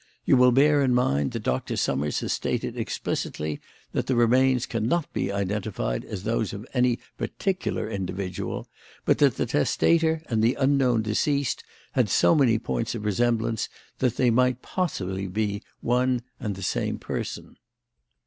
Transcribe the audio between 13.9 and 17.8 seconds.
that they might possibly be one and the same person.